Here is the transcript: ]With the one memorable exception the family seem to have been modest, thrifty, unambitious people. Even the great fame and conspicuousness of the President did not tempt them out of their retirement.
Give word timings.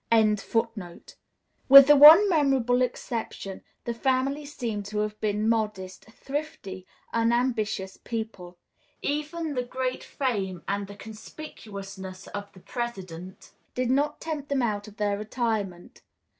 ]With 1.69 1.85
the 1.85 1.95
one 1.95 2.27
memorable 2.27 2.81
exception 2.81 3.61
the 3.83 3.93
family 3.93 4.47
seem 4.47 4.81
to 4.81 4.97
have 4.97 5.21
been 5.21 5.47
modest, 5.47 6.05
thrifty, 6.05 6.87
unambitious 7.13 7.97
people. 7.97 8.57
Even 9.03 9.53
the 9.53 9.61
great 9.61 10.03
fame 10.03 10.63
and 10.67 10.87
conspicuousness 10.97 12.25
of 12.29 12.51
the 12.53 12.61
President 12.61 13.51
did 13.75 13.91
not 13.91 14.19
tempt 14.19 14.49
them 14.49 14.63
out 14.63 14.87
of 14.87 14.97
their 14.97 15.19
retirement. 15.19 16.01